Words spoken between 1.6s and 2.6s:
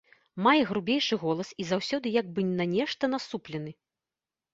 і заўсёды як бы